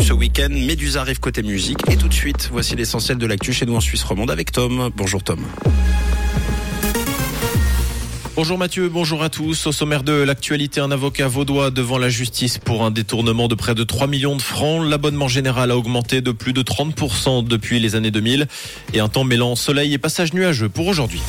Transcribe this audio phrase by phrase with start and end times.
[0.00, 0.48] ce week-end.
[0.50, 1.78] Médusa arrive côté musique.
[1.90, 4.90] Et tout de suite, voici l'essentiel de l'actu chez nous en Suisse romande avec Tom.
[4.96, 5.40] Bonjour Tom.
[8.34, 9.66] Bonjour Mathieu, bonjour à tous.
[9.66, 13.74] Au sommaire de l'actualité, un avocat vaudois devant la justice pour un détournement de près
[13.74, 14.84] de 3 millions de francs.
[14.86, 18.46] L'abonnement général a augmenté de plus de 30% depuis les années 2000
[18.92, 21.22] et un temps mêlant soleil et passage nuageux pour aujourd'hui.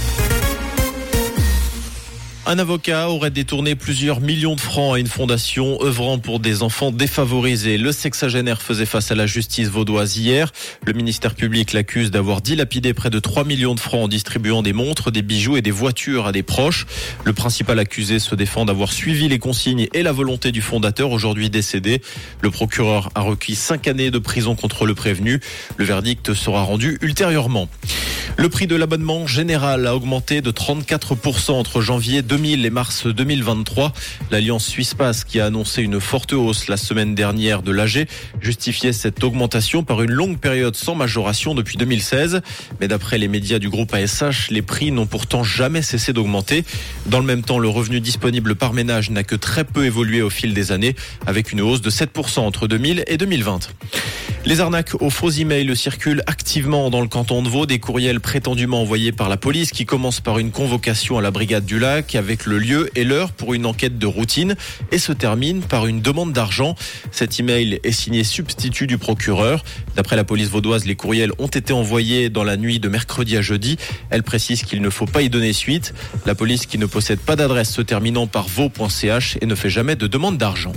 [2.50, 6.92] Un avocat aurait détourné plusieurs millions de francs à une fondation œuvrant pour des enfants
[6.92, 7.78] défavorisés.
[7.78, 10.54] Le sexagénaire faisait face à la justice vaudoise hier.
[10.86, 14.72] Le ministère public l'accuse d'avoir dilapidé près de 3 millions de francs en distribuant des
[14.72, 16.86] montres, des bijoux et des voitures à des proches.
[17.26, 21.50] Le principal accusé se défend d'avoir suivi les consignes et la volonté du fondateur aujourd'hui
[21.50, 22.02] décédé.
[22.40, 25.42] Le procureur a requis 5 années de prison contre le prévenu.
[25.76, 27.68] Le verdict sera rendu ultérieurement.
[28.36, 33.94] Le prix de l'abonnement général a augmenté de 34% entre janvier 2000 et mars 2023.
[34.30, 38.08] L'Alliance Suisse Pass, qui a annoncé une forte hausse la semaine dernière de l'AG,
[38.42, 42.42] justifiait cette augmentation par une longue période sans majoration depuis 2016.
[42.82, 46.66] Mais d'après les médias du groupe ASH, les prix n'ont pourtant jamais cessé d'augmenter.
[47.06, 50.30] Dans le même temps, le revenu disponible par ménage n'a que très peu évolué au
[50.30, 53.70] fil des années, avec une hausse de 7% entre 2000 et 2020.
[54.48, 57.66] Les arnaques aux faux emails circulent activement dans le canton de Vaud.
[57.66, 61.66] Des courriels prétendument envoyés par la police qui commencent par une convocation à la brigade
[61.66, 64.56] du lac avec le lieu et l'heure pour une enquête de routine
[64.94, 66.76] et se terminent par une demande d'argent.
[67.12, 69.66] Cet email est signé substitut du procureur.
[69.98, 73.42] D'après la police vaudoise, les courriels ont été envoyés dans la nuit de mercredi à
[73.42, 73.76] jeudi.
[74.12, 75.94] Elle précise qu'il ne faut pas y donner suite.
[76.26, 79.98] La police qui ne possède pas d'adresse se terminant par vaux.ch et ne fait jamais
[79.98, 80.72] de demande d'argent.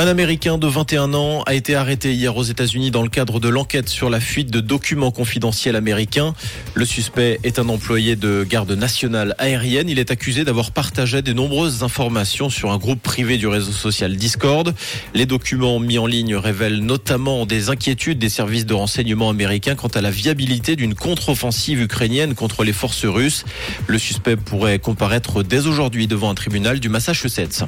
[0.00, 3.50] Un Américain de 21 ans a été arrêté hier aux États-Unis dans le cadre de
[3.50, 6.32] l'enquête sur la fuite de documents confidentiels américains.
[6.72, 9.90] Le suspect est un employé de garde nationale aérienne.
[9.90, 14.16] Il est accusé d'avoir partagé de nombreuses informations sur un groupe privé du réseau social
[14.16, 14.74] Discord.
[15.12, 19.88] Les documents mis en ligne révèlent notamment des inquiétudes des services de renseignement américains quant
[19.88, 23.44] à la viabilité d'une contre-offensive ukrainienne contre les forces russes.
[23.86, 27.64] Le suspect pourrait comparaître dès aujourd'hui devant un tribunal du Massachusetts.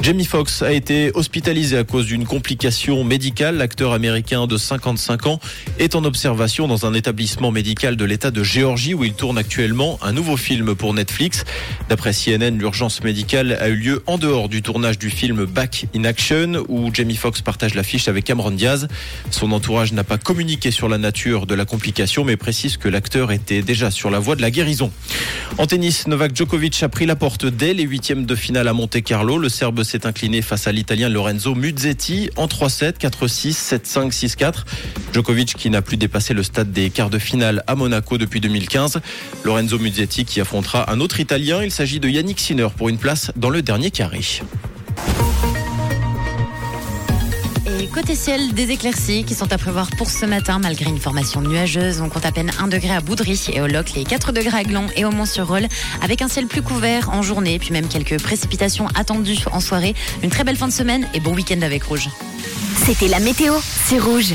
[0.00, 3.56] Jamie Foxx a été hospitalisé à cause d'une complication médicale.
[3.56, 5.40] L'acteur américain de 55 ans
[5.80, 9.98] est en observation dans un établissement médical de l'État de Géorgie où il tourne actuellement
[10.00, 11.44] un nouveau film pour Netflix.
[11.88, 16.04] D'après CNN, l'urgence médicale a eu lieu en dehors du tournage du film Back in
[16.04, 18.86] Action où Jamie Foxx partage l'affiche avec Cameron Diaz.
[19.32, 23.32] Son entourage n'a pas communiqué sur la nature de la complication mais précise que l'acteur
[23.32, 24.92] était déjà sur la voie de la guérison.
[25.58, 29.02] En tennis, Novak Djokovic a pris la porte dès les huitièmes de finale à Monte
[29.02, 29.36] Carlo.
[29.36, 34.54] Le Serbe s'est incliné face à l'Italien Lorenzo Muzzetti en 3-7, 4-6, 7-5, 6-4.
[35.12, 39.00] Djokovic qui n'a plus dépassé le stade des quarts de finale à Monaco depuis 2015.
[39.44, 41.62] Lorenzo Muzzetti qui affrontera un autre Italien.
[41.62, 44.20] Il s'agit de Yannick Sinner pour une place dans le dernier carré.
[47.90, 52.00] Côté ciel, des éclaircies qui sont à prévoir pour ce matin malgré une formation nuageuse.
[52.00, 54.64] On compte à peine 1 degré à Boudry et au Loc, les 4 degrés à
[54.64, 55.66] Glon et au Mont-sur-Rôle
[56.02, 59.94] avec un ciel plus couvert en journée, puis même quelques précipitations attendues en soirée.
[60.22, 62.08] Une très belle fin de semaine et bon week-end avec Rouge.
[62.86, 63.54] C'était la météo,
[63.86, 64.34] c'est Rouge.